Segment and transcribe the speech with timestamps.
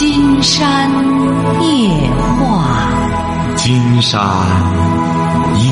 [0.00, 0.90] 金山
[1.62, 4.18] 夜话，金山
[5.58, 5.62] 夜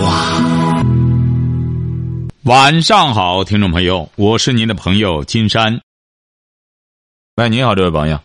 [0.00, 0.42] 话。
[2.44, 5.82] 晚上好，听众朋友，我是您的朋友金山。
[7.36, 8.18] 喂，你好，这位朋友。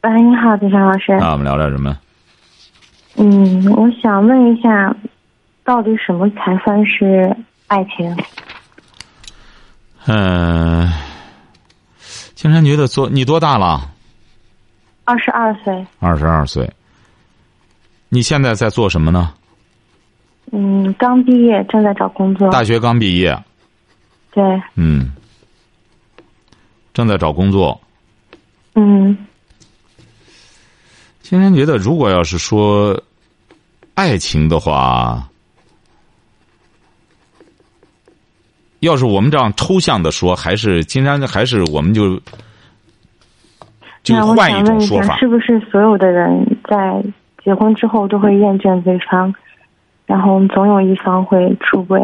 [0.00, 1.14] 喂，你好，金山老师。
[1.20, 1.94] 那我们聊聊什么？
[3.16, 4.96] 嗯，我想问一下，
[5.62, 7.36] 到底什么才算是
[7.66, 8.16] 爱情？
[10.06, 10.90] 嗯，
[12.34, 13.90] 金山觉得做你多大了？
[15.06, 15.86] 二十二岁。
[16.00, 16.70] 二十二岁。
[18.10, 19.32] 你现在在做什么呢？
[20.52, 22.50] 嗯，刚毕业，正在找工作。
[22.50, 23.36] 大学刚毕业。
[24.30, 24.44] 对。
[24.74, 25.12] 嗯。
[26.92, 27.80] 正在找工作。
[28.74, 29.16] 嗯。
[31.22, 33.00] 今天觉得，如果要是说
[33.94, 35.28] 爱情的话，
[38.80, 42.20] 要是我们这样抽象的说，还是金山，还是我们就
[44.14, 47.02] 就换一种说法，是不是所有的人在
[47.44, 49.34] 结婚之后都会厌倦对方，
[50.06, 52.00] 然后总有一方会出轨？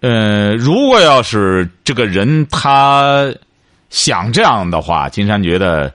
[0.00, 3.30] 呃，如果要是这个人他
[3.90, 5.92] 想这样的话，金山觉得。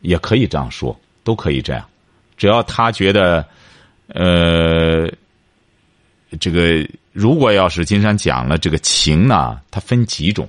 [0.00, 1.84] 也可以这样说，都可以这样，
[2.36, 3.44] 只要他觉得，
[4.14, 5.10] 呃，
[6.38, 10.48] 这个如果要是金山讲了这个情呢，它分几种，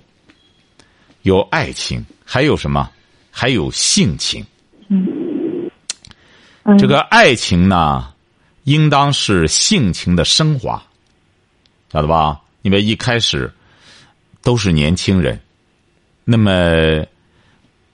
[1.30, 2.90] 有爱情，还有什么？
[3.30, 4.44] 还有性情。
[4.88, 5.70] 嗯。
[6.78, 8.12] 这个爱情呢，
[8.64, 10.84] 应当是性情的升华，
[11.92, 12.42] 晓得吧？
[12.64, 13.52] 因为一开始
[14.42, 15.40] 都是年轻人，
[16.26, 16.52] 那么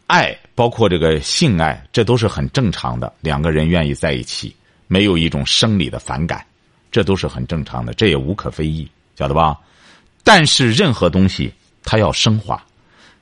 [0.08, 0.36] 爱。
[0.56, 3.12] 包括这个性爱，这都是很正常的。
[3.20, 4.56] 两个人愿意在一起，
[4.88, 6.46] 没有一种生理的反感，
[6.90, 9.60] 这都是很正常的，这也无可非议，晓得吧？
[10.24, 11.52] 但是任何东西
[11.84, 12.56] 它要升华。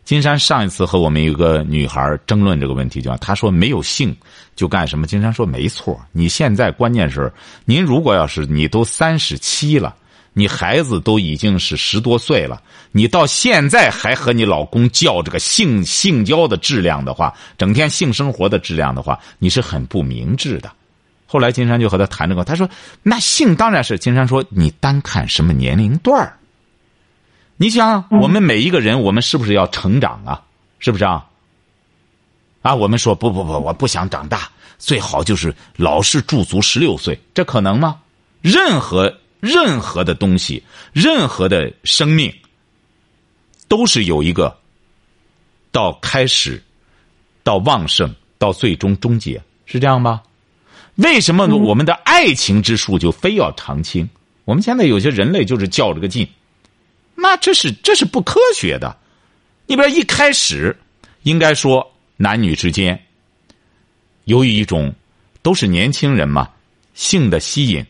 [0.03, 4.15] 金山上一次和我们一个女孩争论这个问题，就她说没有性
[4.55, 5.07] 就干什么？
[5.07, 7.31] 金山说没错，你现在关键是
[7.65, 9.95] 您如果要是你都三十七了。
[10.35, 12.59] 你孩子都已经是十多岁了，
[12.91, 20.71] 你到现在还和你老公较这个性性交的质量的话，整天性生活的质量的话，你是很不明智的。
[21.27, 22.67] 后来金山就和他谈这个，他说
[23.03, 26.35] ：“那性当然是。”金山说：“你单看什么年龄段儿？
[27.63, 30.43] 你想，我们每一个人，我们是不是要成长啊？
[30.79, 31.25] 是不是啊？
[32.61, 38.01] 啊，我们说不不不，我不想长大，最好就是老是驻足十六岁，这可能吗？
[38.41, 40.63] 任何。”任何的东西，
[40.93, 42.33] 任何的生命，
[43.67, 44.57] 都是有一个
[45.69, 46.63] 到开始，
[47.43, 50.23] 到旺盛，到最终终结，是这样吧？
[50.95, 54.09] 为什么我们的爱情之树就非要长青？
[54.45, 56.25] 我们现在有些人类就是较这个劲，
[57.23, 58.97] 那这是这是不科学的。
[59.65, 60.77] 你比如一开始，
[61.23, 63.01] 应该说男女之间，
[64.25, 64.93] 由于一种
[65.41, 66.49] 都是年轻人嘛，
[66.93, 67.85] 性的吸引。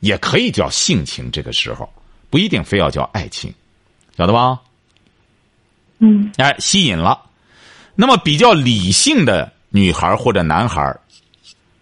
[0.00, 1.86] 也可以叫性情，这个时候
[2.30, 3.52] 不一定非要叫爱情，
[4.16, 4.58] 晓得吧？
[5.98, 6.32] 嗯。
[6.38, 7.20] 哎，吸引了。
[7.94, 10.98] 那么比较理性的女孩或者男孩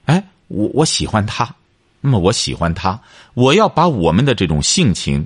[0.07, 1.55] 哎，我我喜欢他，
[2.01, 3.01] 那么我喜欢他，
[3.35, 5.25] 我要把我们的这种性情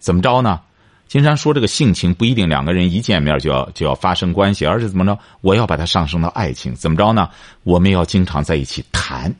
[0.00, 0.60] 怎么着呢？
[1.08, 5.18] 金山说，这个性情不一定两个人一见面就要就要发生关系，而是怎么着？
[5.40, 7.30] 我要把它上升到爱情，怎么着呢？
[7.62, 9.32] 我们要经常在一起谈，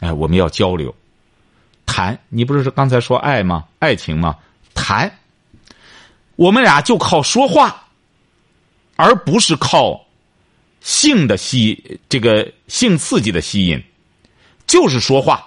[0.00, 0.94] 哎，我们要交流。
[1.84, 3.64] 谈，你不是刚才说爱吗？
[3.80, 4.36] 爱情吗？
[4.72, 5.12] 谈，
[6.36, 7.88] 我们俩就靠说话，
[8.96, 10.00] 而不是靠
[10.80, 13.82] 性的吸这个性刺激的吸引，
[14.66, 15.44] 就是说话。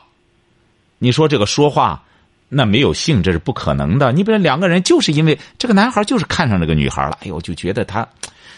[0.98, 2.05] 你说这个说话，
[2.50, 4.12] 那没有性，这是不可能的。
[4.12, 8.08] 你比如两个人，就是因为这个男孩就是看上这个女孩了，哎呦，就觉得他，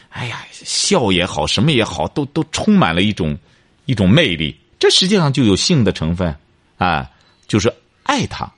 [0.10, 3.38] 哎呀，笑也好，什么也好，都都充满了一种
[3.86, 4.60] 一种魅力。
[4.80, 6.36] 这实际上就有性的成分
[6.78, 7.10] 啊。
[7.48, 8.52] 就是爱他，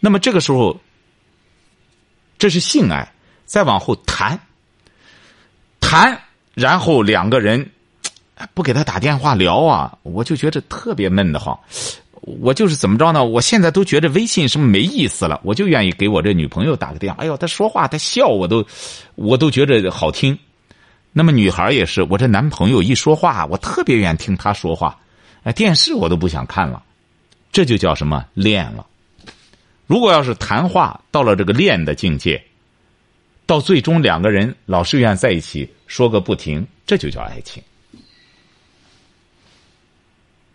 [0.00, 0.80] 那么这个时候，
[2.36, 3.08] 这是性爱。
[3.44, 4.40] 再往后谈，
[5.78, 6.18] 谈，
[6.54, 7.70] 然后两个人
[8.54, 11.56] 不给他打电话聊啊，我就觉得特别闷得慌。
[12.26, 13.22] 我就是怎么着呢？
[13.22, 17.22] 我现在都觉得微信什么没意思了，我就愿意给我这女朋友打个电话。
[17.22, 18.64] 哎呦，她说话，她笑，我都
[19.14, 20.38] 我都觉得好听。
[21.12, 24.98] 那么女孩也是，我这男朋友一说话，我特别愿意听他说话。
[25.42, 26.82] 哎，电视我都不想看了。
[27.52, 28.86] 这就叫什么恋了？
[29.86, 32.42] 如果要是谈话到了这个恋的境界，
[33.44, 37.62] 到最终两个人老是愿意在一起说个不停，这就叫爱情。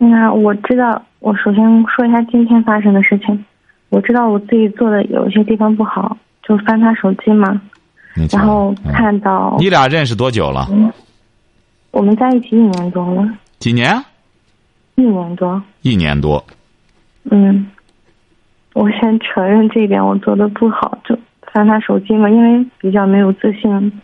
[0.02, 3.44] 那我知道，我首先说一下今天发生的事情。
[3.90, 7.60] 我知道我自己做的有一些地方不好，就翻他手机嘛，
[8.32, 10.66] 然后看到你俩认识多久了？
[11.90, 13.92] 我们在一起一年多了，几年？
[14.94, 15.62] 一年多。
[15.82, 16.42] 一年多。
[17.30, 17.66] 嗯，
[18.72, 21.18] 我先承认这一点我做的不好，就
[21.52, 24.00] 翻他手机嘛，因为比较没有自信，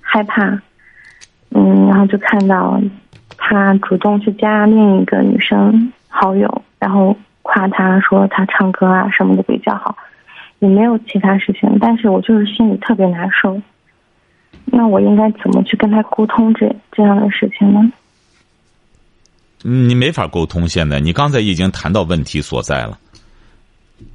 [0.00, 0.58] 害怕。
[1.50, 2.80] 嗯，然后就看到
[3.46, 9.94] 他主动去加另一个女生好友，然后夸他说他唱歌啊什么的比较好，
[10.60, 13.60] 也没有其他事情，但是我就是心里特别难受。
[14.64, 17.80] 那我应该怎么去跟他沟通这这样的事情呢？
[19.62, 20.66] 你没法沟通。
[20.66, 22.98] 现在你刚才已经谈到问题所在了。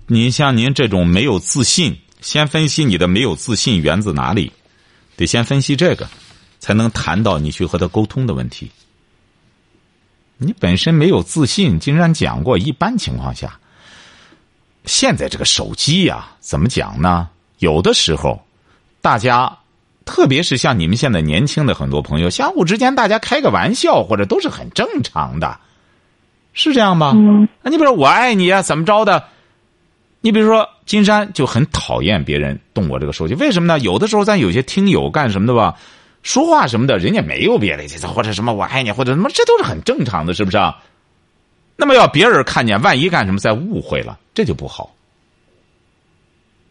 [0.08, 4.52] 你像您这种没有自信，先分析你的没有自信源自哪里，
[5.16, 6.08] 得先分析这个，
[6.58, 8.72] 才能谈到你去和他沟通的问题。
[10.40, 13.60] 你本身没有自信，金山讲过，一般情况下，
[14.86, 17.30] 现在这个手机呀，怎么讲呢？
[17.60, 18.44] 有的时候，
[19.02, 19.56] 大家。
[20.06, 25.60] 特别是像你们现在年轻的很多朋友，相互之间大家开个玩笑或者都是很正常的，
[26.52, 27.12] 是这样吧？
[27.16, 27.48] 嗯。
[27.62, 29.24] 那你比如说我爱你啊，怎么着的？
[30.22, 33.78] 你比如说金山就很讨厌别人动我这个手机，为什么呢？
[33.82, 35.76] 有的时候咱有些听友干什么的吧，
[36.22, 40.58] 说话什么的，人家没有别的意思，或者什么我爱你，或者什么，这都是很正常的，是不是？
[40.58, 40.78] 啊？
[41.76, 44.94] 那么要别人看见，万一干什么再误会了，这就不好。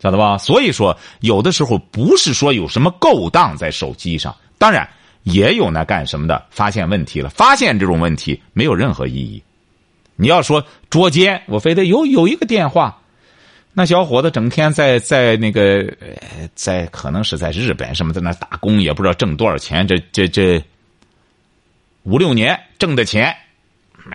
[0.00, 0.39] 晓得吧？
[0.39, 4.89] 所以说，有的时候不是说有什么勾当在手机上，当然
[5.25, 9.43] 也有那干什么的，发现问题了，发现这种问题没有任何意义。
[10.15, 13.01] 你要说捉奸，我非得有有一个电话，
[13.79, 15.89] 那小伙子整天在在那个
[16.57, 20.61] 在可能是在日本什么在那打工，也不知道挣多少钱，这这这
[22.03, 23.33] 五六年挣的钱，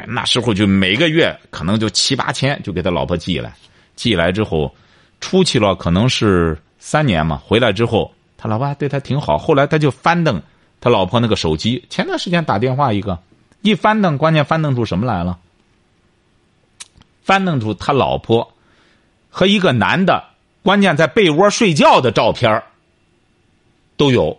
[0.06, 3.54] 那时候就每个月可能就七八千就给他老婆寄来，
[3.95, 4.69] 寄来之后。
[5.21, 7.42] 出去了，可能是三年嘛。
[7.45, 9.38] 回来之后，他老婆对他挺好。
[9.38, 10.44] 后来他就翻腾
[10.81, 11.81] 他老婆那个手机。
[11.89, 13.18] 前段时间打电话一个，
[13.62, 15.39] 一翻腾，关键翻腾出什么来了？
[17.24, 18.45] 翻腾出他老婆
[19.33, 20.24] 和一个男的，
[20.62, 22.62] 关键在被窝睡觉的照片
[23.97, 24.38] 都有。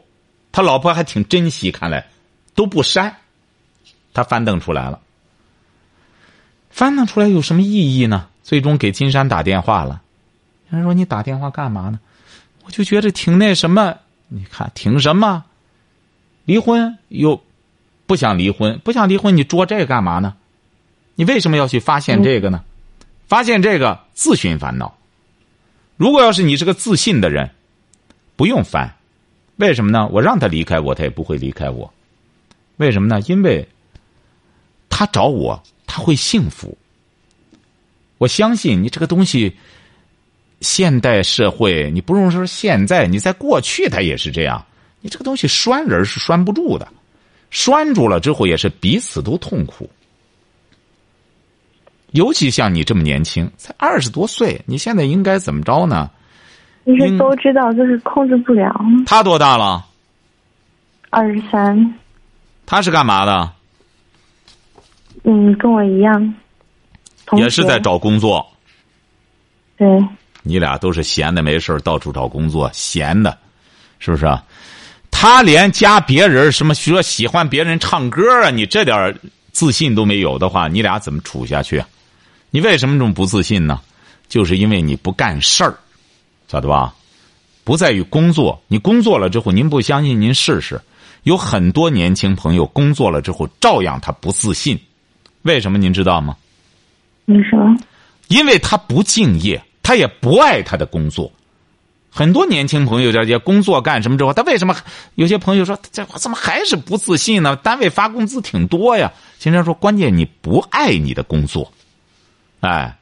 [0.53, 2.07] 他老婆还挺珍惜，看来
[2.55, 3.17] 都不删。
[4.15, 5.01] 他翻腾出来了，
[6.71, 8.29] 翻腾出来有什么意义呢？
[8.45, 10.01] 最终给金山打电话了。
[10.71, 11.99] 人说：“你打电话干嘛呢？”
[12.65, 13.97] 我就觉得挺那什么，
[14.29, 15.45] 你看挺什么？
[16.45, 17.43] 离婚又
[18.07, 20.37] 不想离婚，不想离婚，你捉这个干嘛呢？
[21.17, 22.63] 你为什么要去发现这个呢？
[23.27, 24.97] 发现这个自寻烦恼。
[25.97, 27.51] 如果要是你是个自信的人，
[28.37, 28.95] 不用翻。
[29.57, 30.09] 为什么呢？
[30.09, 31.93] 我让他离开我，他也不会离开我。
[32.77, 33.21] 为什么呢？
[33.29, 33.67] 因为
[34.89, 36.77] 他找我，他会幸福。
[38.19, 39.55] 我相信你这个东西。
[40.61, 44.65] 现代社会，你不用说现在，你在过去，他也是这样。
[45.03, 46.91] 你这个东西拴人是拴不住的，
[47.51, 49.91] 拴住了之后也是彼此都痛苦。
[52.15, 56.09] 尤其像你这么年轻，才二十多岁，你现在应该怎么着呢？
[56.85, 58.73] 其实都知道，就是控制不了。
[59.05, 59.85] 他多大了？
[61.11, 61.95] 二十三。
[62.65, 63.51] 他是干嘛的？
[65.25, 66.35] 嗯，跟我一样。
[67.33, 68.47] 也是在找工作。
[69.77, 69.87] 对。
[70.45, 73.37] 你俩都是闲的没事到处找工作，闲的，
[73.99, 74.45] 是不是啊？
[75.11, 79.19] 他连加别人什么说喜欢别人唱歌啊，你这点
[79.51, 81.83] 自信都没有的话，你俩怎么处下去？
[82.55, 83.81] 你为什么这么不自信呢？
[84.29, 85.77] 就是因为你不干事儿，
[86.47, 86.95] 晓得吧？
[87.65, 90.81] 不在于工作，你工作了之后，您不相信，您试试。
[91.25, 94.79] 有很多年轻朋友工作了之后，照样他不自信，
[95.43, 95.79] 为什么？
[95.79, 96.37] 您知道吗？
[97.25, 97.77] 为什么？
[98.29, 99.61] 因为他不敬业。
[99.83, 101.31] 他也不爱他的工作，
[102.09, 104.77] 很多年轻朋友这些工作干什么之后，他为什么
[105.17, 107.57] 有些朋友说这我怎么还是不自信呢？
[107.57, 109.13] 单位发工资挺多呀。
[109.41, 111.71] 经常说，关键你不爱你的工作，
[112.65, 112.97] 哎，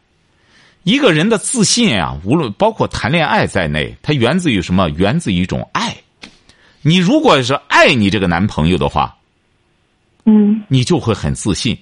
[0.82, 4.88] 一个人的自信啊，无论包括谈恋爱在内，它源自于什么？
[4.90, 5.96] 源自于一种爱。
[6.82, 9.16] 你如果是爱你这个男朋友的话，
[10.24, 11.78] 嗯，你就会很自信。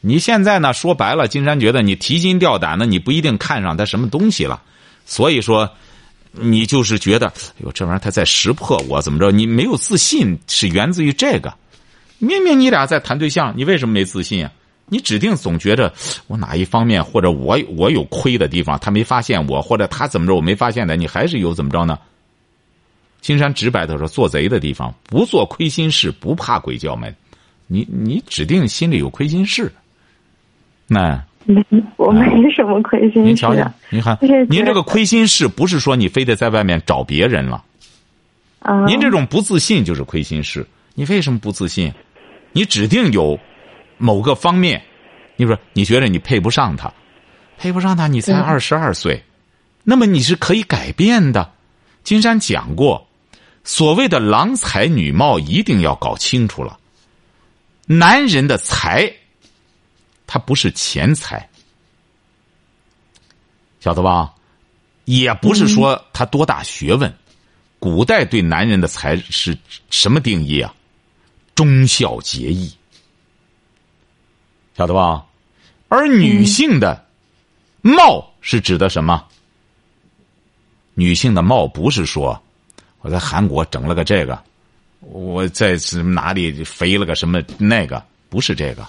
[0.00, 0.72] 你现在呢？
[0.72, 4.62] 说白了，金山觉得你提心吊胆的，你不一定看上他什么东西了。
[5.04, 5.70] 所以说，
[6.32, 9.30] 你就是觉得，哎呦，这玩意儿他在识破我，怎么着？
[9.30, 11.52] 你没有自信是源自于这个。
[12.18, 14.50] 明明你俩在谈对象，你为什么没自信啊？
[14.88, 15.92] 你指定总觉着
[16.26, 21.98] 我哪一方面或者我我有亏的地方，他没发现我，或者他怎么着我没发现的，你还是有怎么着呢？
[23.20, 27.14] 金山直白的说，做贼的地方不做亏心事，不怕鬼叫门。
[27.66, 29.70] 你你指定心里有亏心事。
[30.86, 31.62] 那没，
[31.96, 33.20] 我没什么亏心事。
[33.20, 34.16] 您瞧瞧，您看，
[34.48, 37.62] 您这个亏心事不是说你非得在外面找别人了。
[38.60, 40.66] 啊，您这种不自信就是亏心事。
[40.94, 41.92] 你为什么不自信？
[42.52, 43.38] 你指定有
[43.98, 44.82] 某个方面，
[45.36, 46.92] 你说你觉得你配不上他，
[47.58, 49.22] 配不上他，你才二十二岁，
[49.84, 51.52] 那么你是可以改变的。
[52.02, 53.06] 金山讲过，
[53.64, 56.78] 所谓的郎才女貌，一定要搞清楚了。
[57.86, 59.12] 男人的才，
[60.26, 61.48] 他不是钱财，
[63.80, 64.34] 晓得吧？
[65.04, 67.12] 也不是说他多大学问。
[67.78, 69.56] 古代对男人的才是
[69.88, 70.74] 什么定义啊？
[71.54, 72.72] 忠孝节义，
[74.78, 75.26] 晓得吧？
[75.88, 77.04] 而女性的
[77.80, 79.24] 貌是指的什么？
[80.94, 82.40] 女性的貌不是说
[83.00, 84.40] 我在韩国整了个这个，
[85.00, 88.86] 我在哪里肥了个什么那个，不是这个。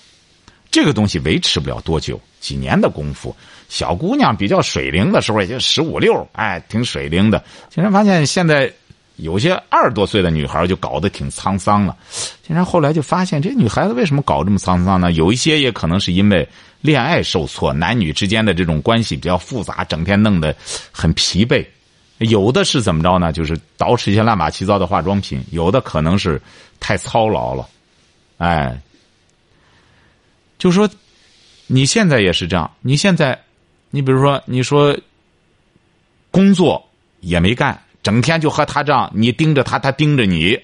[0.69, 3.35] 这个东西维持不了多久，几年的功夫。
[3.67, 7.43] 小姑娘比较水灵的时候，也就十五六，哎，挺水灵的。
[7.71, 8.71] 竟然发现现在
[9.21, 11.95] 有些二十多岁的女孩就搞得挺沧桑了。
[12.45, 15.11] 竟然后来就发现，这女孩子为什么搞这么沧桑呢？
[15.13, 16.47] 有一些也可能是因为
[16.81, 20.55] 恋爱受挫，男女之间的这种关系比较复杂，整天弄得
[20.91, 21.65] 很疲惫。
[22.19, 23.31] 有的是怎么着呢？
[23.31, 26.41] 就是捯饬一些乱八七糟的化妆品；有的可能是
[26.79, 27.67] 太操劳了，
[28.37, 28.79] 哎。
[30.57, 30.89] 就说，
[31.67, 32.69] 你现在也是这样。
[32.81, 33.39] 你现在，
[33.91, 34.93] 你比如说，你说
[36.31, 36.85] 工作
[37.21, 40.59] 也没干，整天就和他这样，你盯着他，他盯着你，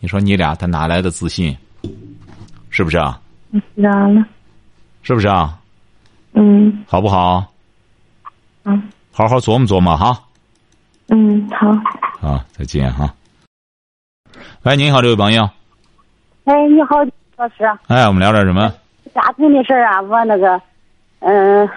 [0.00, 1.56] 你说你俩他哪来的自信？
[2.70, 3.20] 是不是啊？
[3.76, 4.24] 知道了。
[5.02, 5.58] 是不是啊？
[6.32, 6.84] 嗯。
[6.86, 7.44] 好不好？
[8.64, 8.90] 嗯。
[9.12, 10.20] 好好琢磨琢磨哈。
[11.08, 11.72] 嗯，好。
[12.20, 13.14] 好，再见哈。
[14.62, 15.48] 喂，您好，这位朋友。
[16.44, 16.96] 哎，你好，
[17.36, 17.64] 老师。
[17.86, 18.72] 哎，我们聊点什么？
[19.14, 20.60] 家庭的事儿啊，我那个，
[21.20, 21.68] 嗯，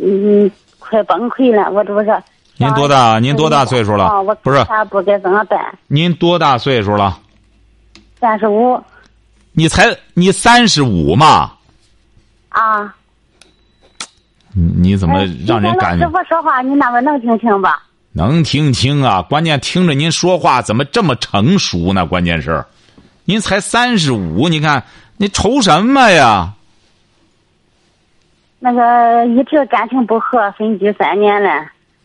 [0.00, 1.70] 嗯，快崩溃了。
[1.70, 2.22] 我这不是。
[2.56, 3.18] 您多大？
[3.18, 4.10] 您多大岁数了？
[4.42, 4.64] 不是。
[4.64, 5.58] 他不该怎么办？
[5.86, 7.18] 您多大岁数了？
[8.20, 8.80] 三十五。
[9.52, 11.52] 你才你三十五嘛？
[12.48, 12.94] 啊。
[14.52, 16.06] 你你怎么让人感觉？
[16.06, 17.82] 师傅说话，你那边能听清吧？
[18.12, 19.20] 能听清啊！
[19.22, 22.06] 关键听着您说话怎么这么成熟呢？
[22.06, 22.64] 关键是，
[23.24, 24.82] 您才三十五，你看。
[25.16, 26.52] 你愁什么呀？
[28.58, 31.64] 那个一直感情不和，分居三年了。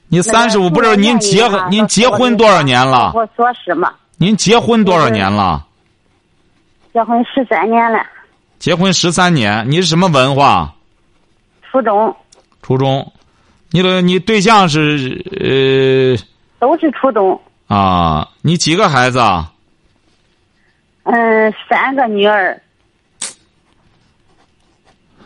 [0.09, 3.11] 你三十五不是您结您结婚多少年了？
[3.13, 3.93] 我说实嘛。
[4.17, 5.65] 您结婚多少年了？
[6.91, 8.05] 结婚十三年了。
[8.57, 10.73] 结婚十三年，你是什么文化？
[11.61, 12.13] 初中。
[12.61, 13.13] 初中，
[13.69, 16.17] 你的你对象是呃？
[16.59, 17.39] 都是初中。
[17.67, 19.19] 啊，你几个孩子？
[19.19, 19.53] 啊
[21.03, 22.59] 嗯，三个女儿。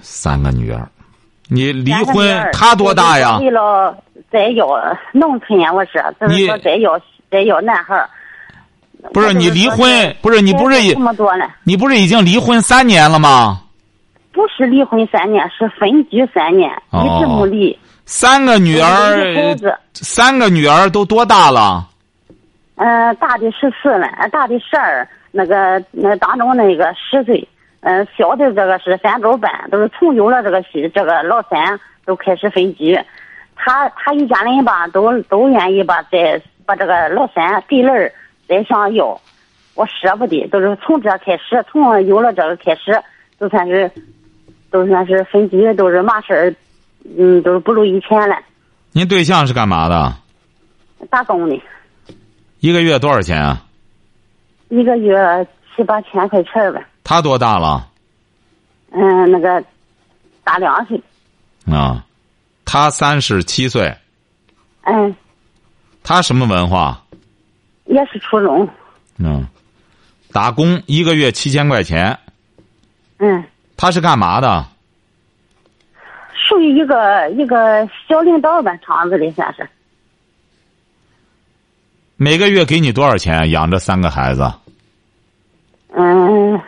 [0.02, 0.88] 三个女儿，
[1.50, 3.38] 你离婚，他多大呀？
[3.40, 3.96] 为了
[4.32, 4.68] 再要
[5.12, 8.10] 农村呀，我是就是说再要再要男孩
[9.14, 11.46] 不是你离婚，不是你不是这么多了？
[11.64, 13.60] 你不是已经离婚三年了吗？
[14.32, 17.78] 不是离婚三年，是分居三年，一直没离。
[18.06, 19.56] 三个女儿，
[19.94, 21.88] 三个女儿都多大了？
[22.76, 27.48] 嗯，大的十四了，大的十二，那个那当中那个十岁。
[27.86, 32.98] 嗯，小的这个是三周半，都是从有了这个西，这个老三都开始分居。
[33.56, 38.10] 他他一家人吧，都都愿意把再把这个老三第二
[38.48, 39.20] 再想要，
[39.75, 42.98] 我舍不得，都是从这开始，从有了这个开始，
[43.38, 43.92] 都算是
[44.72, 46.56] 都算是分居，都是嘛事儿，
[47.18, 48.38] 嗯，都是不如以前了。
[48.94, 50.13] 您对象是干嘛的？
[51.10, 51.62] 打工的。
[52.62, 53.62] 一个月多少钱啊？
[54.70, 56.82] 一个月七八千块钱吧。
[57.04, 57.90] 他多大了？
[58.92, 59.64] 嗯，那个
[60.44, 61.02] 大两岁。
[61.66, 62.06] 啊，
[62.66, 63.96] 他三十七岁。
[64.84, 65.16] 嗯。
[66.04, 67.02] 他什么文化？
[67.86, 68.68] 也是初中。
[69.18, 69.46] 嗯，
[70.32, 72.18] 打工一个月七千块钱。
[73.18, 73.44] 嗯。
[73.76, 74.66] 他是干嘛的？
[76.34, 79.68] 属于一个一个小领导吧，厂子里算是。
[82.16, 84.54] 每个月给你多少钱养这三个孩子？
[85.96, 86.62] 嗯。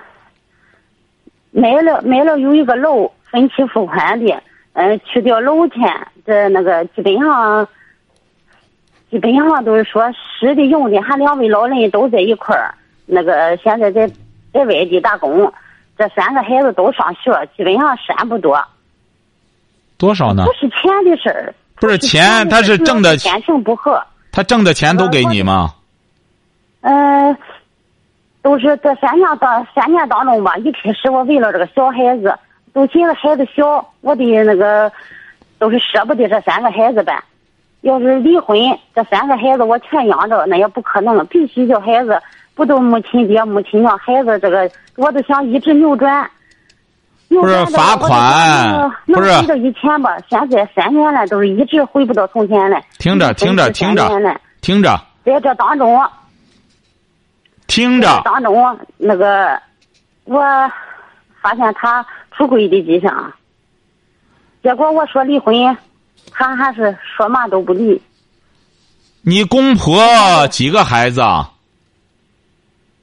[1.57, 4.43] 买了买了有一个楼分期付款的，
[4.74, 5.79] 嗯，去掉楼钱，
[6.25, 7.65] 这那个基本上，
[9.09, 12.75] 基本上都是说吃的用的，还两位老人都在一块儿。
[13.05, 14.05] 那个现在在
[14.51, 15.50] 在外地打工，
[15.97, 18.62] 这三个孩子都上学，基本上山不多。
[19.97, 20.43] 多少呢？
[20.45, 21.55] 不是钱的事儿。
[21.79, 23.15] 不是钱，他是挣的。
[23.15, 24.03] 钱情不和。
[24.29, 25.74] 他挣的钱都给你吗？
[26.81, 27.38] 嗯。
[28.45, 32.31] 都是这三年当三年当中吧，一开始我为了这个小孩子，
[32.73, 34.91] 都寻思孩子小，我的那个
[35.57, 37.23] 都是舍不得这三个孩子呗。
[37.81, 38.55] 要是离婚，
[38.93, 42.21] 这三个孩子我全养着，那也不可能，必须叫孩子
[42.53, 46.29] 不都母亲爹母亲娘，孩子这个我都想一直扭转。
[47.27, 50.17] 不是罚款，不是回到以前吧？
[50.29, 52.79] 现在三年了，都是一直回不到从前了。
[52.99, 54.07] 听着，听着，听着，
[54.61, 55.01] 听着。
[55.25, 55.99] 在这当中，
[57.67, 59.62] 听着当中那个，
[60.24, 60.41] 我
[61.41, 63.34] 发现他出轨的迹象。
[64.63, 65.55] 结果我说离婚，
[66.31, 68.01] 他还是说嘛都不离。
[69.22, 69.98] 你公婆
[70.50, 71.22] 几个孩子？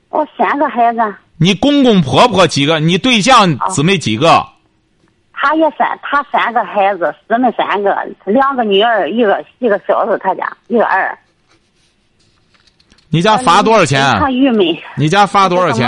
[0.09, 1.01] 我三个孩子。
[1.39, 2.79] 你公公婆婆几个？
[2.79, 4.47] 你对象姊妹几个？
[5.33, 11.19] 他也三，他三个孩子，姊妹三个，两个女儿，一个一个小子，他家一个儿。
[13.13, 14.01] 你家罚多少钱？
[14.19, 14.67] 他郁闷。
[14.97, 15.87] 你家罚多少钱？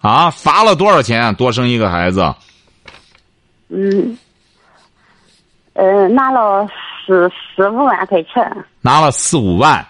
[0.00, 1.34] 啊，罚了多少钱？
[1.34, 2.34] 多生一个孩子。
[3.68, 4.16] 嗯，
[5.74, 6.66] 呃，拿了
[7.06, 8.56] 四四五万块钱。
[8.80, 9.86] 拿了四五万。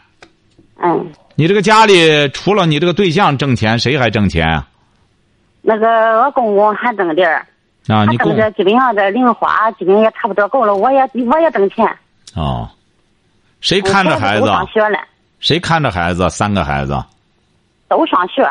[0.82, 1.12] 嗯。
[1.36, 4.60] 你这个家里除了你这个对象挣钱，谁还挣钱？
[5.62, 7.46] 那个我公公还挣点儿，
[7.86, 10.74] 啊，你挣这基本上这零花基本也差不多够了。
[10.74, 11.86] 我也我也挣钱。
[12.34, 12.68] 哦，
[13.60, 14.46] 谁看着孩子？
[14.46, 14.98] 上学了。
[15.40, 16.28] 谁看着孩子？
[16.30, 17.02] 三个孩子。
[17.88, 18.48] 都上学。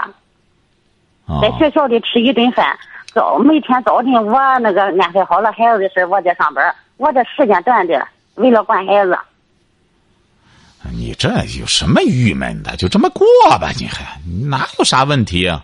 [1.42, 2.78] 在学校里吃一顿饭，
[3.14, 8.06] 早每天早晨我那个安排好了孩子的事我在上班我这时间段的
[8.36, 9.18] 为了管孩子。
[10.92, 11.30] 你这
[11.60, 12.76] 有什么郁闷的？
[12.78, 13.26] 就这么过
[13.60, 14.20] 吧，你还
[14.50, 15.64] 哪有啥问题啊？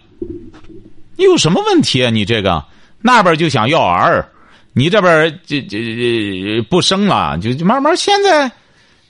[1.18, 2.12] 你有什么问题啊？
[2.12, 2.64] 你这个
[3.02, 4.30] 那边就想要儿，
[4.74, 8.52] 你这边这这不生了，就就慢慢现在，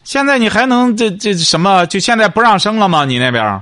[0.05, 1.85] 现在你还能这这什么？
[1.87, 3.03] 就现在不让生了吗？
[3.03, 3.61] 你那边？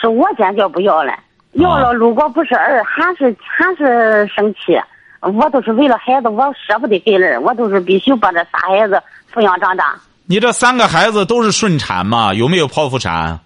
[0.00, 1.12] 是我坚决不要了，
[1.54, 4.80] 要了如果不是儿，还是还是生气。
[5.20, 9.02] 我都是为了孩子，我舍不得给儿，我都是必须把这仨孩子
[9.34, 9.98] 抚养长大。
[10.26, 12.32] 你这三个孩子都是顺产吗？
[12.32, 13.40] 有没有剖腹产？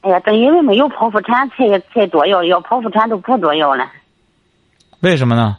[0.00, 3.86] 哎呀，正因为没有剖腹产，才才多要，要剖腹产都不多要了。
[5.00, 5.58] 为什么呢？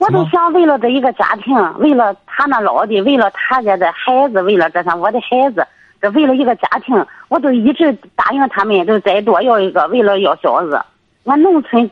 [0.00, 5.66] 我都想为了这一个家庭，为了他那老的，为了他家的孩子，为了这上我的孩子，
[6.00, 10.82] 这为了一个家庭，我都一直答应他们，就再多要一个，为了要小子。
[11.24, 11.88] 俺农村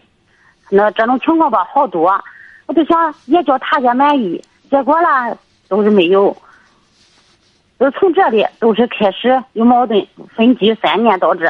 [0.70, 2.18] 那这种情况吧，好多，
[2.64, 5.30] 我就想也叫他家满意，结果啦
[5.68, 6.34] 都是没有。
[7.78, 11.46] 就从这里都是开始有矛盾，分居三年到这，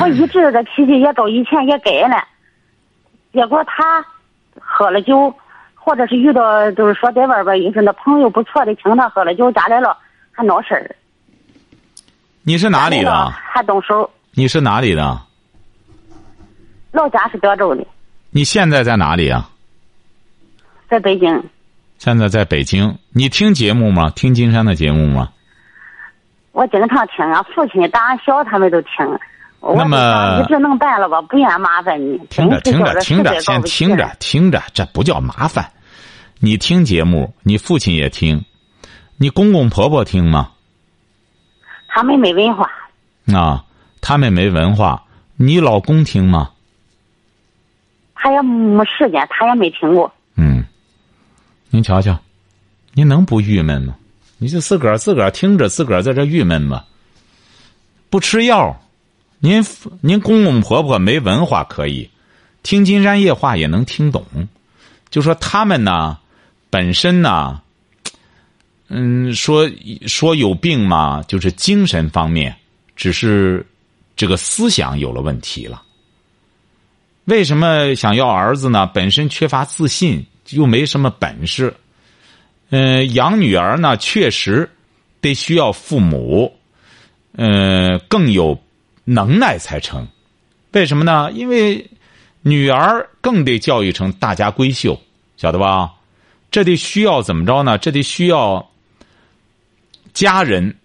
[0.00, 2.24] 我一直这脾气也到以前也改了，
[3.32, 4.04] 结果他
[4.60, 5.32] 喝了酒，
[5.88, 9.96] 或者是遇到就是说在外边，也是那朋友不错的，请他喝了酒，家来了
[10.32, 10.94] 还闹事儿。
[12.42, 13.30] 你是哪里的？
[13.30, 14.10] 还动手。
[14.32, 15.18] 你是哪里的？
[16.92, 17.86] 老家是德州的。
[18.28, 19.48] 你现在在哪里啊？
[20.90, 21.42] 在北京。
[21.96, 24.12] 现在在北京，你听节目吗？
[24.14, 25.30] 听金山的节目吗？
[26.52, 28.90] 我经常听啊，父亲、大小他们都听。
[29.74, 31.22] 那么一直能办了吧？
[31.22, 32.18] 不愿麻烦你。
[32.28, 35.64] 听着，听着，听着，先听着，听着，这不叫麻烦。
[36.40, 38.44] 你听节目，你父亲也听，
[39.16, 40.52] 你公公婆婆听吗？
[41.88, 42.70] 他们没文化。
[43.34, 43.64] 啊，
[44.00, 45.04] 他们没文化。
[45.36, 46.50] 你老公听吗？
[48.14, 50.12] 他也没时间，他也没听过。
[50.36, 50.64] 嗯，
[51.70, 52.18] 您瞧瞧，
[52.92, 53.96] 您能不郁闷吗？
[54.38, 56.84] 你就自个儿自个儿听着，自个儿在这郁闷吧。
[58.10, 58.80] 不吃药，
[59.40, 59.64] 您
[60.00, 62.10] 您公公婆婆没文化可以，
[62.62, 64.24] 听金山夜话也能听懂。
[65.10, 66.18] 就说他们呢，
[66.70, 67.60] 本身呢，
[68.88, 69.70] 嗯，说
[70.06, 72.54] 说有病嘛，就是精神方面，
[72.96, 73.64] 只是
[74.16, 75.82] 这个思想有了问题了。
[77.24, 78.86] 为什么想要儿子呢？
[78.86, 81.74] 本身缺乏自信，又没什么本事。
[82.70, 84.70] 嗯，养女儿呢，确实
[85.20, 86.54] 得需要父母，
[87.32, 88.58] 嗯，更有
[89.04, 90.06] 能耐才成。
[90.72, 91.30] 为什么呢？
[91.32, 91.90] 因为
[92.42, 94.98] 女儿更得教育成大家闺秀，
[95.36, 95.92] 晓得吧？
[96.50, 97.76] 这得需要怎么着呢？
[97.78, 98.70] 这得需要
[100.14, 100.76] 家人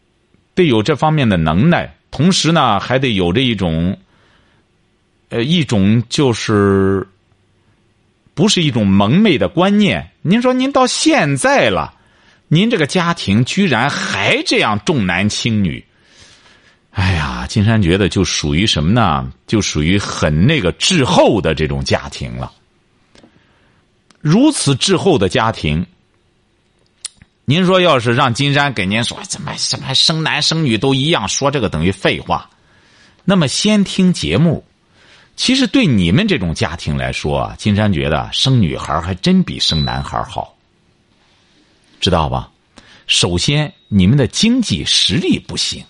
[0.53, 3.97] 得有这方面的能耐，同时呢，还得有着一种，
[5.29, 7.07] 呃，一种就是
[8.33, 10.11] 不是一种蒙昧的观念。
[10.21, 11.93] 您说您到现在了，
[12.49, 15.83] 您这个家庭居然还这样重男轻女，
[16.91, 19.31] 哎呀，金山觉得就属于什么呢？
[19.47, 22.51] 就属于很那个滞后的这种家庭了。
[24.23, 25.85] 如此滞后的家庭，
[27.43, 32.49] 您说要是让金山给您说怎么什么生男生女都一样，说这个等于废话。
[33.25, 34.63] 那么先听节目。
[35.35, 40.55] 其实对你们这种家庭来说，金山觉得生女孩还真比生男孩好，
[41.99, 42.49] 知道吧？
[43.07, 45.83] 首先你们的经济实力不行，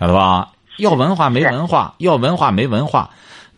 [0.00, 0.52] 晓得吧？
[0.78, 3.10] 要文化没文化，要文化没文化。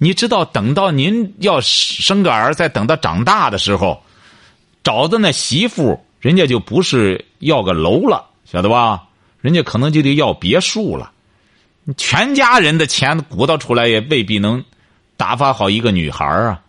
[0.04, 4.02] 你知道，等到您要生个儿，再等到长大的时候，
[4.82, 9.04] 找的那媳妇，人家就不是要个楼了，晓得吧？
[9.40, 11.10] 人家可能就得要别墅了。
[11.96, 14.62] 全家人的钱鼓捣出来，也未必能
[15.16, 16.60] 打发好一个女孩啊。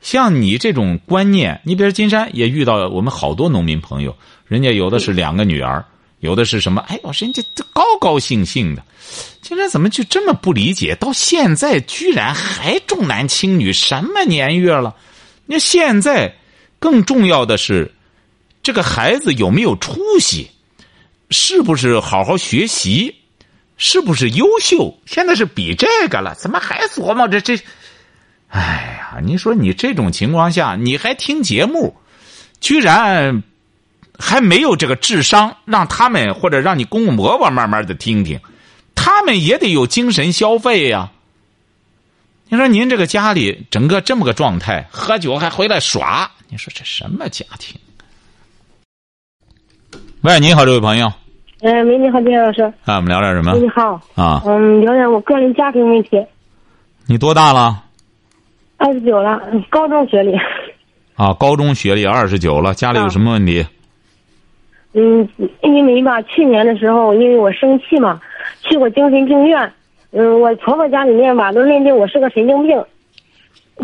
[0.00, 5.84] 像你这种观念，你比如金山也遇到我们好多农民朋友，人家有的是两个女儿，
[6.24, 6.80] 有的是什么？
[6.88, 8.82] 哎呦，人家高高兴兴的。
[9.42, 10.94] 金山怎么就这么不理解？
[10.94, 14.96] 到现在居然还重男轻女，什么年月了？
[15.44, 16.34] 那现在
[16.78, 17.92] 更重要的是，
[18.62, 20.50] 这个孩子有没有出息？
[21.28, 23.14] 是不是好好学习？
[23.76, 24.96] 是不是优秀？
[25.04, 27.60] 现在是比这个了，怎么还琢磨着这？
[28.48, 31.94] 哎呀，你说你这种情况下，你还听节目，
[32.60, 33.42] 居然
[34.18, 38.38] 还没有这个智商，让他们或者让你公公婆婆慢慢的听听。
[38.94, 41.10] 他们也得有精神消费呀。
[42.48, 47.78] 你说您这个家里整个这么个状态，喝酒还回来耍，你说这什么家庭？
[50.20, 51.12] 喂，你好，这位朋友。
[51.62, 52.62] 哎，喂，你好，金老师。
[52.84, 53.54] 啊，我们聊点什么？
[53.56, 54.00] 你好。
[54.14, 54.42] 啊。
[54.46, 56.24] 嗯，聊点我个人家庭问题。
[57.06, 57.82] 你多大了？
[58.76, 60.32] 二十九了，高中学历。
[61.16, 63.66] 啊，高中学历，二十九了，家里有什么问题？
[64.94, 65.28] 嗯，
[65.62, 68.20] 因为吧，去年的时候，因为我生气嘛。
[68.62, 69.72] 去过精神病院，
[70.12, 72.82] 嗯，我婆婆家里面吧都认定我是个神经病，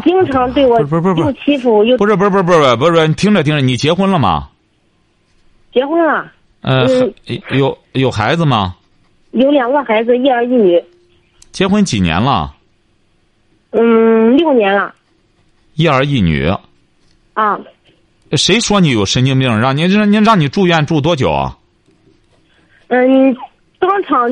[0.02, 4.48] 经常对我又欺负又不是不是不是不是不是你听着听着，你结婚了吗？
[5.72, 6.30] 结婚了。
[6.62, 6.86] 呃，
[7.50, 8.76] 有有孩子吗？
[9.32, 10.82] 有两个孩子，一儿一女。
[11.52, 12.54] 结婚几年了？
[13.70, 14.94] 嗯，六年了。
[15.74, 16.48] 一儿一女。
[17.34, 17.58] 啊。
[18.36, 19.60] 谁说你有神经病？
[19.60, 21.56] 让你让你让你住院住多久啊？
[22.88, 23.36] 嗯。
[23.82, 24.28] 当场，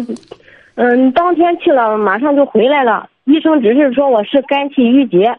[0.74, 3.08] 嗯，当天去了，马上就回来了。
[3.24, 5.34] 医生只是说我是肝气郁结，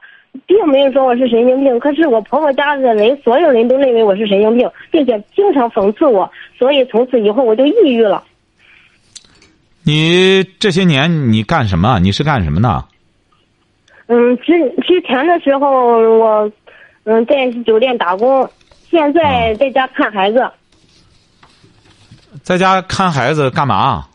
[0.48, 1.80] 并没有说我是神经病。
[1.80, 8.24] 可是我婆婆家的人，所有人都认为我是神经病，并且经常讽刺我，所以从此以后我就抑郁了。
[9.84, 12.00] 你这些年你干什么？
[12.00, 12.84] 你是干什么的？
[14.08, 16.52] 嗯，之之前的时候我，
[17.04, 18.50] 嗯，在酒店打工，
[18.90, 20.52] 现在在家看孩子。
[22.44, 24.08] 在家看孩子干嘛？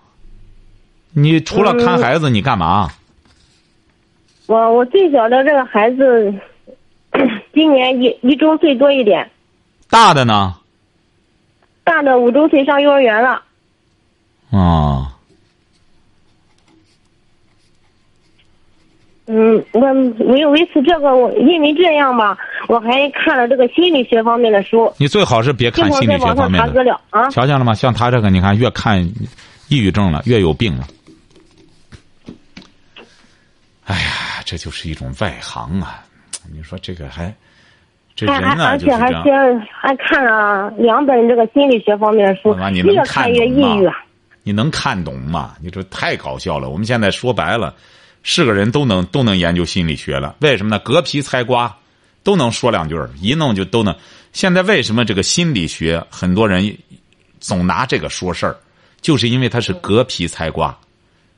[1.12, 2.88] 你除了看孩子，你干嘛？
[4.46, 6.34] 我我最小的这个孩子，
[7.52, 9.30] 今年一一周岁多一点。
[9.88, 10.56] 大的呢？
[11.82, 13.42] 大的五周岁上幼儿园了。
[14.50, 15.10] 啊。
[19.26, 19.80] 嗯，我
[20.26, 22.36] 为为此这个，我因为这样吧，
[22.68, 24.92] 我还看了这个心理学方面的书。
[24.98, 27.00] 你最好是别看心理学方面的资料。
[27.10, 27.74] 啊，瞧见了吗？
[27.74, 29.02] 像他这个，你看越看
[29.68, 30.86] 抑郁症了，越有病了。
[33.84, 36.02] 哎呀，这就是一种外行啊！
[36.52, 37.34] 你说这个还
[38.16, 43.90] 这人呢，而且还先还看了两本这个心理学方面的书，越看越抑郁。
[44.42, 45.54] 你能看懂吗？
[45.60, 46.70] 你这太搞笑了。
[46.70, 47.74] 我们现在说白了。
[48.26, 50.78] 是个人都能都能研究心理学了，为什么呢？
[50.78, 51.76] 隔皮猜瓜，
[52.24, 53.94] 都能说两句一弄就都能。
[54.32, 56.76] 现在为什么这个心理学很多人
[57.38, 58.56] 总拿这个说事儿，
[59.00, 60.76] 就是因为他是隔皮猜瓜。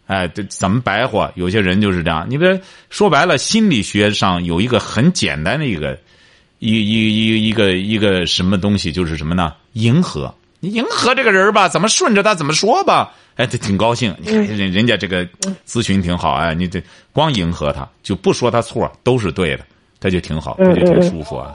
[0.07, 1.31] 哎，这怎么白话？
[1.35, 2.25] 有些人就是这样。
[2.29, 5.99] 你别说白了，心理学上有一个很简单的一个
[6.61, 9.53] 一一一一个一个什么东西，就是什么呢？
[9.73, 10.33] 迎合。
[10.61, 13.13] 你迎合这个人吧，怎么顺着他怎么说吧？
[13.35, 14.15] 哎，他挺高兴。
[14.19, 15.27] 你看人人家这个
[15.67, 19.67] 咨询挺好哎，你这光迎合他，就不说他错，都是对的，
[20.07, 21.53] 他就挺好，他就挺舒服啊。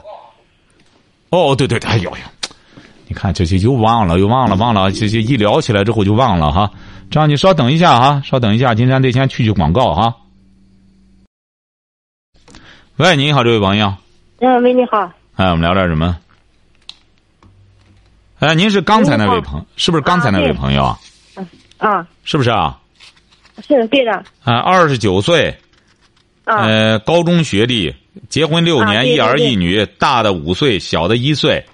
[1.30, 2.16] 哦，对对对，哎呦呦，
[3.08, 6.70] 你看这就又忘了，又忘了，忘了，这这一聊起来之后就忘了哈。
[7.10, 10.14] 这样，你稍等一下哈，稍等一下，金山得先去去广告哈。
[12.98, 13.94] 喂，你好，这位朋友。
[14.40, 15.10] 嗯，喂，你好。
[15.36, 16.18] 哎，我们聊点什么？
[18.38, 20.98] 哎，您是刚才那位朋，是不是刚才那位朋友啊？
[21.78, 22.78] 啊，是不是啊？
[23.66, 24.12] 是对的。
[24.44, 25.56] 啊，二十九岁，
[26.44, 27.94] 呃，高中学历，
[28.28, 31.64] 结婚六年，一儿一女，大的五岁，小的一岁。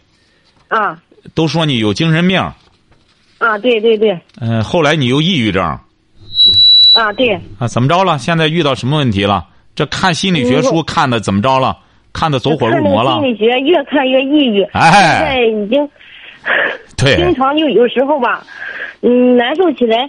[0.68, 0.98] 啊。
[1.34, 2.40] 都说你有精神病。
[3.38, 4.18] 啊，对对对。
[4.40, 5.62] 嗯，后来你又抑郁症。
[6.94, 7.38] 啊，对。
[7.58, 8.18] 啊，怎么着了？
[8.18, 9.46] 现在遇到什么问题了？
[9.74, 11.76] 这看心理学书看的怎么着了？
[12.12, 13.20] 看的走火入魔了。
[13.20, 14.62] 心理学越看越抑郁。
[14.72, 15.18] 哎。
[15.18, 15.88] 现在已经。
[16.96, 17.16] 对。
[17.16, 18.44] 经常就有时候吧。
[19.02, 20.08] 嗯，难受起来，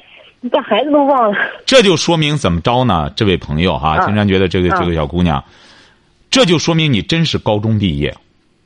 [0.52, 1.38] 把孩子都忘了。
[1.66, 3.12] 这就说明怎么着呢？
[3.16, 5.44] 这位朋友哈，经常觉得这个这个小姑娘，
[6.30, 8.16] 这就说明你真是高中毕业。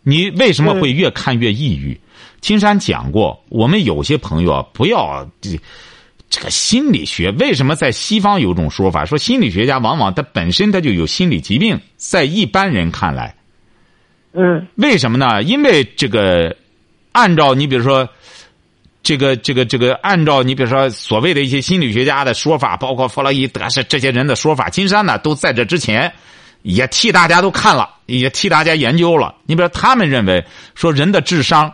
[0.04, 1.98] 你为什么会越看越抑郁？
[2.42, 5.58] 金山讲过，我们有些朋友啊，不要这
[6.30, 7.32] 这个心理学。
[7.32, 13.34] 为什么在西方有种说法，说心理学家往往他本身他就有心理疾病，在一般人看来，
[14.34, 15.42] 嗯为什么呢？
[15.44, 16.54] 因为这个，
[17.14, 18.10] 按照你比如说，
[19.04, 26.12] 这个这个这个，按照你比如说所谓的一些心理学家的说法，包括弗洛伊德是这些人的说法，金山呢都在这之前
[26.64, 29.36] 也替大家都看了，也替大家研究了。
[29.46, 30.44] 你比如他们认为
[30.76, 31.72] 说人的智商。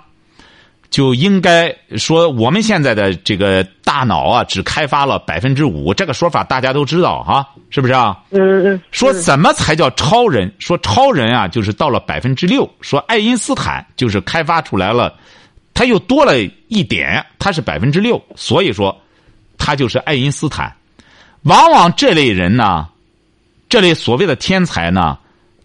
[0.91, 8.17] 就应该说，我们现在的这个大脑啊，只开发了百分之五，这个说法大家都知道哈，是不是啊？
[8.31, 8.81] 嗯嗯。
[8.89, 10.51] 说怎么才叫超人？
[10.57, 12.67] 说超人啊，就是到了百分之六。
[12.81, 15.13] 说爱因斯坦就是开发出来了，
[15.75, 18.99] 他又多了一点，他是百分之六，所以说
[19.59, 20.75] 他就是爱因斯坦。
[21.43, 22.87] 往往这类人呢，
[23.69, 25.17] 这类所谓的天才呢，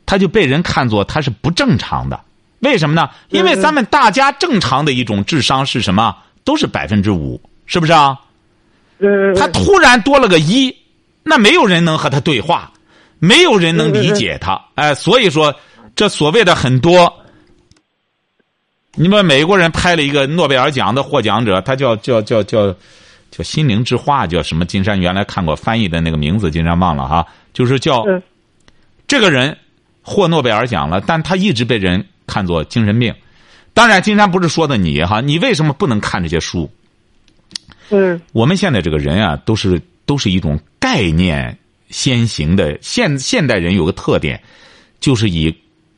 [0.07, 2.21] 他就被人看作他是不正常的。
[2.61, 3.11] 为什么呢？
[3.31, 6.17] 因为咱们大家正常的一种智商是什么？
[6.45, 8.19] 都是百分之五，是不是啊？
[8.99, 9.35] 嗯。
[9.35, 10.75] 他突然多了个一，
[11.23, 12.71] 那没有人能和他对话，
[13.19, 14.59] 没有人能理解他。
[14.75, 15.55] 哎，所以说，
[15.97, 17.13] 这所谓的很多，
[18.95, 22.75] 你们美国人拍了一个诺贝尔奖的获奖者，他叫叫叫叫
[23.31, 24.65] 叫心灵之花，叫什么？
[24.65, 27.27] 金山原来看过翻译的那个名字，金山忘了哈。
[27.55, 28.05] 就是叫
[29.07, 29.57] 这个人
[30.03, 32.05] 获诺贝尔奖了，但他一直被人。
[32.27, 33.15] 看作精神病，
[33.75, 36.71] 当然，金山不是说的你哈，你为什么不能看这些书？
[37.91, 41.55] 嗯，我们现在这个人啊，都是都是一种概念
[41.91, 42.79] 先行的。
[42.81, 44.43] 现现代人有个特点，
[45.01, 45.55] 就是以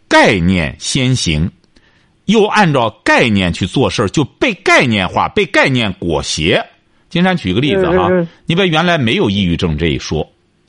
[0.08, 1.48] 概念先行，
[2.24, 6.60] 又按照概念去做事就被概念化，被概念裹挟。
[7.08, 8.10] 金山举个例子哈，
[8.46, 10.28] 你别原来没有抑郁症这一说，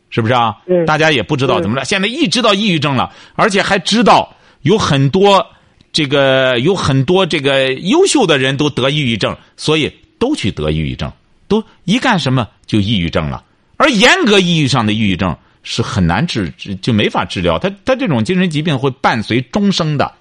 [0.09, 0.55] 是不是啊？
[0.85, 4.33] 大家也不知道怎么着，现在一知道抑郁症了，而且还知道。
[4.63, 5.45] 有很多
[5.93, 9.89] 这个有很多这个优秀的人都得抑郁症，所以
[10.19, 11.09] 都去得抑郁症，
[11.47, 13.43] 都一干什么就抑郁症了。
[13.77, 17.57] 而严格意义上的抑郁症是很难治，就没法治疗。
[17.57, 20.11] 他他这种精神疾病会伴随终生的，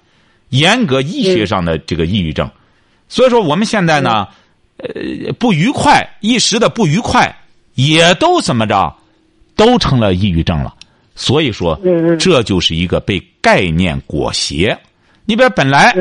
[0.49, 2.49] 严格医学上的这个抑郁症。
[3.09, 4.27] 所以说我们现在呢，
[4.77, 7.35] 呃，不愉快一时的不愉快，
[7.73, 8.95] 也都怎么着，
[9.57, 10.73] 都成了抑郁症了。
[11.15, 11.77] 所以说，
[12.17, 14.77] 这就是一个被概念裹挟。
[15.25, 15.93] 你比如本来，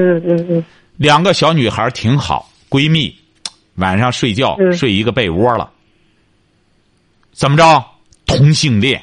[0.96, 3.12] 两个小女孩挺好，闺蜜，
[3.76, 5.70] 晚上睡觉睡一个被窝了，
[7.32, 7.84] 怎么着？
[8.26, 9.02] 同性恋。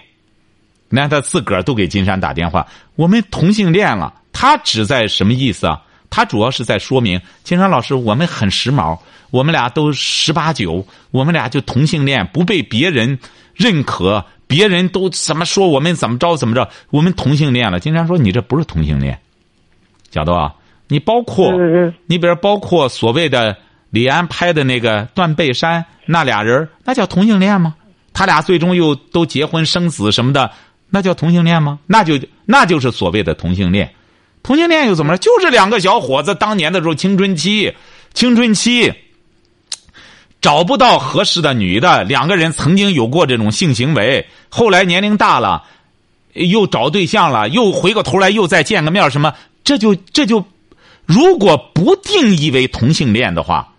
[0.90, 4.14] 你看他自个儿都给金山打电话，我们同性恋了。
[4.32, 5.82] 他只在什么意思啊？
[6.12, 9.00] 他主要是在说明，金山老师，我们很时髦，
[9.32, 13.18] 我们俩都十八九，我们俩就同性恋，不被别人
[13.56, 14.24] 认可。
[14.54, 16.70] 别人都怎么说我们怎么着怎么着？
[16.92, 17.80] 我们同性恋了。
[17.80, 19.20] 金山说：“你这不是同性恋，
[20.12, 20.54] 小豆啊！
[20.88, 21.52] 你包括
[22.06, 23.58] 你比如包括所谓的
[23.90, 27.74] 李安拍的那个《断背山》，那俩人那叫同性恋吗？
[28.14, 30.52] 他俩最终又都结婚生子什么的，
[30.92, 31.80] 那叫同性恋吗？
[31.88, 33.92] 那就那就是所谓的同性恋。
[34.44, 35.18] 同性恋又怎么了？
[35.18, 37.74] 就是两个小伙子当年的时候青春期，
[38.14, 38.94] 青春期。”
[40.44, 45.64] 找不到合适的女的，两个人曾经有过这种性行为，后来年龄大了，
[46.34, 49.34] 又找对象了，又回过头来又再见个面，什么？
[49.64, 50.44] 这就这就，
[51.06, 53.74] 如果不定义为同性恋的话，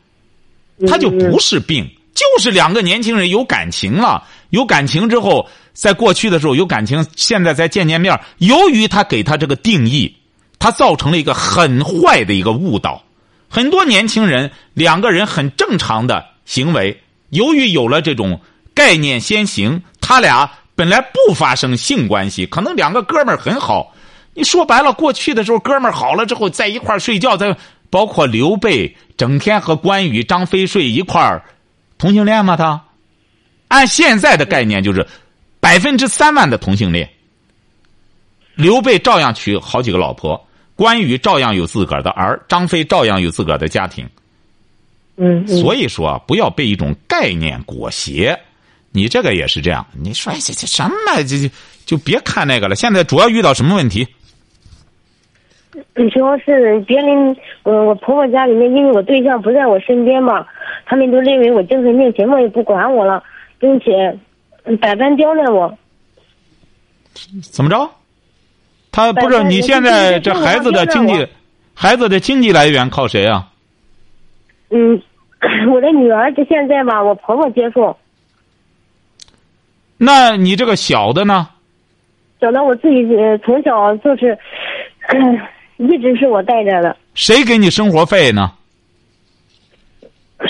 [0.88, 10.16] 他就不是病，就是两个年轻人有感情了，有感情之后，在过去的时候有感情，现在再见见面，由于他给他这个定义，
[10.58, 13.02] 他造成了一个很坏的一个误导，
[13.50, 16.32] 很多年轻人两个人很正常的。
[16.44, 18.40] 行为由于有了这种
[18.74, 23.94] 概念先行，他俩本来不发生性关系，可能两个哥们很好。
[24.34, 27.56] 你说白了，过去的时候哥们好了之后在一块儿睡觉，在
[27.88, 31.44] 包括刘备整天和关羽、张飞睡一块儿，
[31.98, 32.56] 同性恋吗？
[32.56, 32.84] 他
[33.68, 35.06] 按现在的概念就是
[35.60, 37.08] 百分之三万的同性恋。
[38.56, 44.08] 刘备照样娶好几个老婆，关羽照样有自个儿的儿，张飞照样有自个儿的家庭。
[45.16, 48.36] 嗯，所以说不要被一种概念裹挟，
[48.92, 49.86] 你这个也是这样。
[49.92, 51.22] 你说这这什么？
[51.26, 51.48] 这就
[51.86, 52.74] 就别看那个了。
[52.74, 54.06] 现在主要遇到什么问题？
[56.12, 60.46] 主要是别人，我，我婆婆家里面，因为我对象不在我身边嘛，
[60.86, 63.22] 他们都认为我精神病，什么也不管我了，
[63.58, 64.16] 并且
[64.80, 65.76] 百般刁难我。
[67.52, 67.88] 怎么着？
[68.90, 71.26] 他不是你现在这孩子的经济，
[71.74, 73.48] 孩子的经济来源靠谁啊？
[74.70, 75.02] 嗯，
[75.72, 77.96] 我的女儿就现在吧，我婆婆接送。
[79.98, 81.48] 那你这个小的呢？
[82.40, 83.06] 小的我自己
[83.44, 84.36] 从小就是，
[85.78, 86.96] 一直是我带着的。
[87.14, 88.52] 谁给你生活费呢？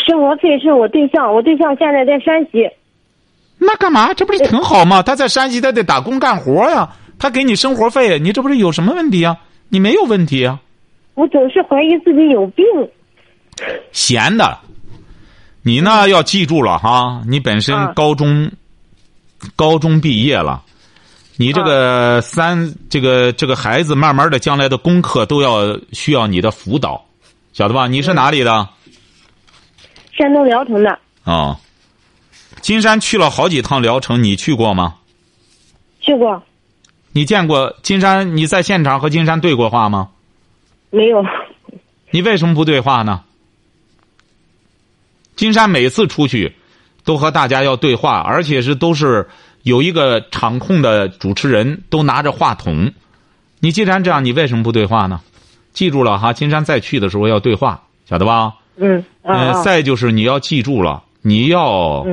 [0.06, 2.68] 生活费是我对象，我对象现在在山西。
[3.58, 4.12] 那干嘛？
[4.14, 5.02] 这不是挺好吗？
[5.02, 9.36] 他在山西，他得打工干活呀，他给你生活费，你这不是有什么问题啊？
[9.68, 10.60] 你没有问题啊？
[11.14, 12.64] 我总是怀疑自己有病。
[13.92, 14.58] 闲的，
[15.62, 18.50] 你呢要记住了哈，你本身高中，
[19.56, 20.62] 高中毕业了，
[21.36, 27.04] 你这个三这个这个孩子慢慢的将来的功课都要需要你的辅导，
[27.52, 27.86] 晓得吧？
[27.86, 28.68] 你是哪里的？
[30.12, 30.98] 山东聊城的。
[31.24, 31.58] 啊，
[32.60, 34.96] 金山去了好几趟聊城，你去过吗？
[36.00, 36.40] 去过。
[37.12, 38.36] 你见过金山？
[38.36, 40.10] 你在现场和金山对过话吗？
[40.90, 41.24] 没有。
[42.10, 43.23] 你为什么不对话呢？
[45.36, 46.54] 金山每次出去，
[47.04, 49.28] 都和大家要对话，而且是都是
[49.62, 52.92] 有一个场控的主持人，都拿着话筒。
[53.60, 55.20] 你既然这样，你为什么不对话呢？
[55.72, 58.54] 记住了哈，金山再去的时候要对话，晓得吧？
[58.76, 59.04] 嗯。
[59.22, 59.62] 嗯。
[59.64, 62.06] 再就是你要记住了，你要，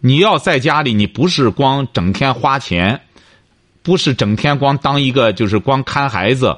[0.00, 3.00] 你要在家里，你不是光整天花钱，
[3.82, 6.56] 不是整天光当一个就是光看孩子，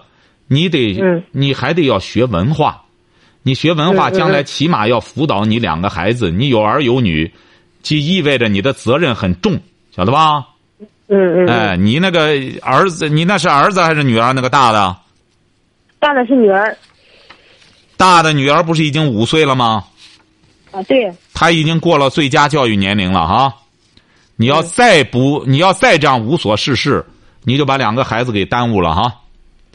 [0.49, 2.82] 你得，你还得要学文化。
[3.43, 6.31] 你学文化，将来起码要辅导你两个孩子。
[6.31, 7.29] 你有儿有女，
[7.83, 9.59] 就意味着你的责任很重，
[9.95, 10.47] 晓得吧？
[11.09, 11.47] 嗯嗯。
[11.49, 14.33] 哎，你那个儿子，你那是儿子还是女儿？
[14.33, 14.97] 那个大的？
[15.99, 16.77] 大的是女儿。
[17.97, 19.85] 大的女儿不是已经五岁了吗？
[20.71, 21.13] 啊，对。
[21.35, 23.53] 他已经过了最佳教育年龄了哈。
[24.37, 27.05] 你要再不，你要再这样无所事事，
[27.43, 29.13] 你就把两个孩子给耽误了哈，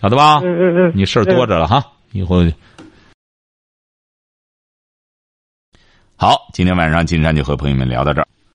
[0.01, 0.39] 晓得吧？
[0.41, 0.91] 嗯嗯嗯。
[0.95, 2.43] 你事儿多着了哈，以后。
[6.19, 8.27] 好，今天晚上金山就和朋友们聊到这儿。